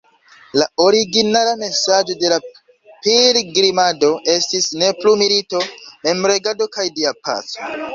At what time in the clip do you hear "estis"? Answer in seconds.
4.37-4.75